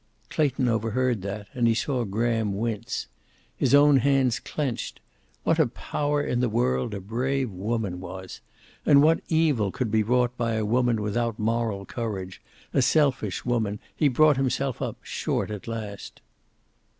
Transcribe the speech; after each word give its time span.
Clayton 0.31 0.67
overheard 0.67 1.21
that, 1.21 1.47
and 1.53 1.67
he 1.67 1.75
saw 1.75 2.03
Graham 2.05 2.57
wince. 2.57 3.05
His 3.55 3.75
own 3.75 3.97
hands 3.97 4.39
clenched. 4.39 4.99
What 5.43 5.59
a 5.59 5.67
power 5.67 6.23
in 6.23 6.39
the 6.39 6.49
world 6.49 6.95
a 6.95 6.99
brave 6.99 7.51
woman 7.51 7.99
was! 7.99 8.41
And 8.83 9.03
what 9.03 9.21
evil 9.29 9.69
could 9.71 9.91
be 9.91 10.01
wrought 10.01 10.35
by 10.37 10.53
a 10.53 10.65
woman 10.65 11.03
without 11.03 11.37
moral 11.37 11.85
courage, 11.85 12.41
a 12.73 12.81
selfish 12.81 13.45
woman. 13.45 13.77
He 13.95 14.07
brought 14.07 14.37
himself 14.37 14.81
up 14.81 14.97
short 15.03 15.51
at 15.51 15.61
that. 15.69 16.19